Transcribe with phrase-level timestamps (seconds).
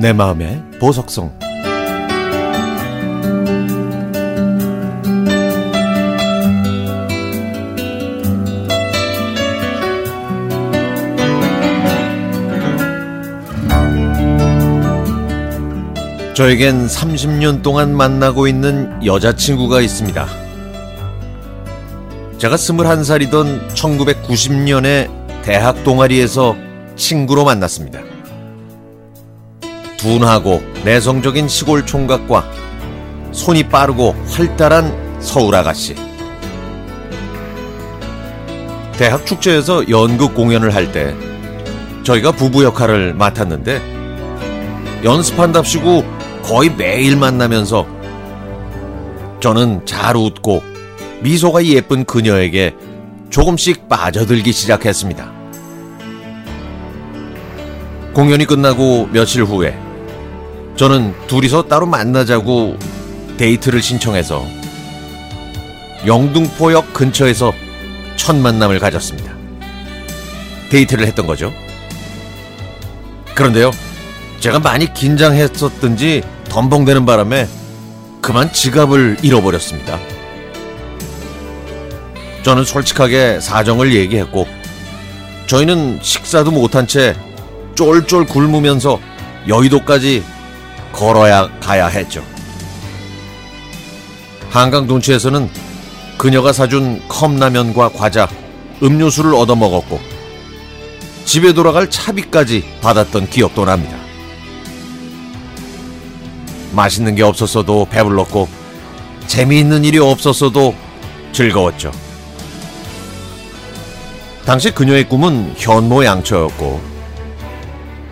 [0.00, 1.38] 내 마음의 보석성
[16.34, 20.41] 저에겐 30년 동안 만나고 있는 여자친구가 있습니다.
[22.42, 25.08] 제가 21살이던 1990년에
[25.42, 26.56] 대학 동아리에서
[26.96, 28.00] 친구로 만났습니다.
[29.96, 32.44] 둔하고 내성적인 시골 총각과
[33.30, 35.94] 손이 빠르고 활달한 서울 아가씨.
[38.98, 41.14] 대학 축제에서 연극 공연을 할 때
[42.02, 43.80] 저희가 부부 역할을 맡았는데
[45.04, 46.04] 연습한답시고
[46.42, 47.86] 거의 매일 만나면서
[49.38, 50.71] 저는 잘 웃고
[51.22, 52.74] 미소가 예쁜 그녀에게
[53.30, 55.32] 조금씩 빠져들기 시작했습니다.
[58.12, 59.78] 공연이 끝나고 며칠 후에
[60.76, 62.76] 저는 둘이서 따로 만나자고
[63.36, 64.44] 데이트를 신청해서
[66.06, 67.52] 영등포역 근처에서
[68.16, 69.32] 첫 만남을 가졌습니다.
[70.70, 71.52] 데이트를 했던 거죠.
[73.34, 73.70] 그런데요,
[74.40, 77.46] 제가 많이 긴장했었든지 덤벙대는 바람에
[78.20, 79.98] 그만 지갑을 잃어버렸습니다.
[82.42, 84.46] 저는 솔직하게 사정을 얘기했고
[85.46, 87.14] 저희는 식사도 못한 채
[87.74, 89.00] 쫄쫄 굶으면서
[89.48, 90.24] 여의도까지
[90.92, 92.24] 걸어야 가야 했죠.
[94.50, 95.48] 한강 둔치에서는
[96.18, 98.28] 그녀가 사준 컵라면과 과자,
[98.82, 100.00] 음료수를 얻어 먹었고
[101.24, 103.96] 집에 돌아갈 차비까지 받았던 기억도 납니다.
[106.72, 108.48] 맛있는 게 없었어도 배불렀고
[109.26, 110.74] 재미있는 일이 없었어도
[111.32, 112.01] 즐거웠죠.
[114.44, 116.80] 당시 그녀의 꿈은 현모양처였고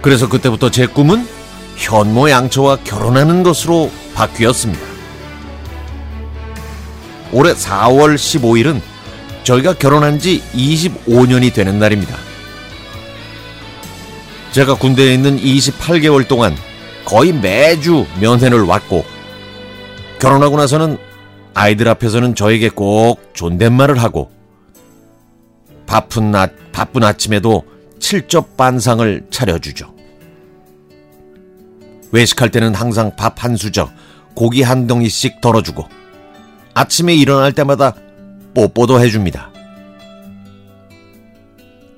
[0.00, 1.26] 그래서 그때부터 제 꿈은
[1.76, 4.84] 현모양처와 결혼하는 것으로 바뀌었습니다.
[7.32, 8.80] 올해 4월 15일은
[9.44, 12.16] 저희가 결혼한 지 25년이 되는 날입니다.
[14.52, 16.56] 제가 군대에 있는 28개월 동안
[17.04, 19.04] 거의 매주 면회를 왔고
[20.20, 20.98] 결혼하고 나서는
[21.54, 24.30] 아이들 앞에서는 저에게 꼭 존댓말을 하고
[25.90, 27.64] 바쁜 낮 바쁜 아침에도
[27.98, 29.92] 칠첩 반상을 차려주죠.
[32.12, 33.90] 외식할 때는 항상 밥 한 수저,
[34.34, 35.84] 고기 한 덩이씩 덜어주고
[36.74, 37.94] 아침에 일어날 때마다
[38.54, 39.50] 뽀뽀도 해줍니다.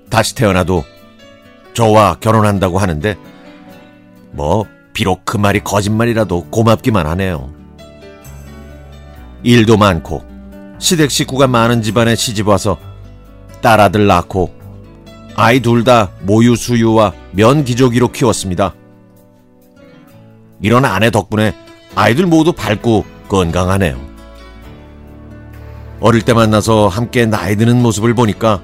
[0.09, 0.85] 다시 태어나도
[1.75, 3.15] 저와 결혼한다고 하는데
[4.31, 4.65] 뭐
[4.95, 7.53] 비록 그 말이 거짓말이라도 고맙기만 하네요.
[9.43, 10.25] 일도 많고
[10.79, 12.92] 시댁 식구가 많은 집안에 시집와서
[13.63, 14.53] 딸아들 낳고
[15.35, 18.75] 아이 둘 다 모유 수유와 면 기저귀로 키웠습니다.
[20.61, 21.55] 이런 아내 덕분에
[21.95, 23.99] 아이들 모두 밝고 건강하네요.
[26.01, 28.61] 어릴 때 만나서 함께 나이 드는 모습을 보니까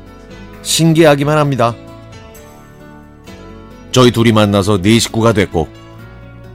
[0.62, 1.75] 신기하기만 합니다.
[3.91, 5.69] 저희 둘이 만나서 네 식구가 됐고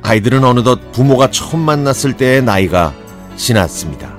[0.04, 2.94] 아이들은 어느덧 부모가 처음 만났을 때의 나이가
[3.36, 4.14] 지났습니다.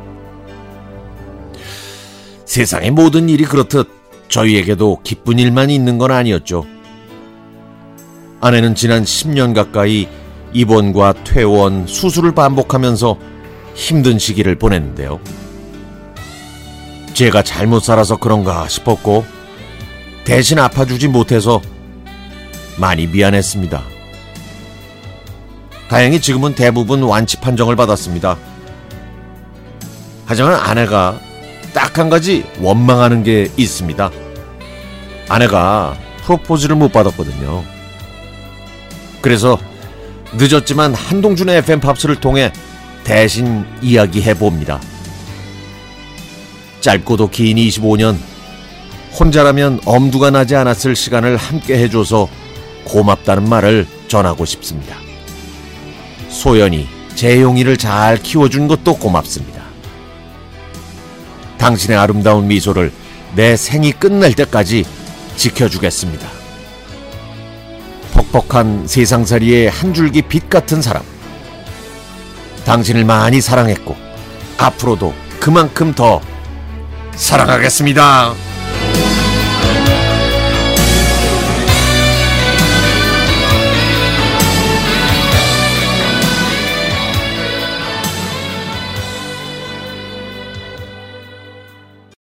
[2.46, 3.93] 세상의 모든 일이 그렇듯
[4.34, 6.66] 저희에게도 기쁜 일만 있는 건 아니었죠.
[8.40, 10.08] 아내는 지난 10년 가까이
[10.52, 13.16] 입원과 퇴원, 수술을 반복하면서
[13.76, 15.20] 힘든 시기를 보냈는데요.
[17.12, 19.24] 제가 잘못 살아서 그런가 싶었고,
[20.24, 21.60] 대신 아파주지 못해서
[22.76, 23.84] 많이 미안했습니다.
[25.88, 28.36] 다행히 지금은 대부분 완치 판정을 받았습니다.
[30.26, 31.20] 하지만 아내가
[31.72, 34.23] 딱 한 가지 원망하는 게 있습니다.
[35.28, 37.64] 아내가 프로포즈를 못 받았거든요.
[39.20, 39.58] 그래서
[40.34, 42.52] 늦었지만 한동준의 FM 팝스를 통해
[43.04, 44.80] 대신 이야기해 봅니다.
[46.80, 48.18] 짧고도 긴 25년
[49.18, 52.28] 혼자라면 엄두가 나지 않았을 시간을 함께 해줘서
[52.84, 54.96] 고맙다는 말을 전하고 싶습니다.
[56.28, 59.62] 소연이 재용이를 잘 키워준 것도 고맙습니다.
[61.58, 62.92] 당신의 아름다운 미소를
[63.36, 64.84] 내 생이 끝날 때까지
[65.36, 66.28] 지켜주겠습니다.
[68.32, 71.02] 퍽퍽한 세상살이의 한 줄기 빛 같은 사람.
[72.64, 73.96] 당신을 많이 사랑했고,
[74.58, 76.20] 앞으로도 그만큼 더
[77.14, 78.34] 사랑하겠습니다.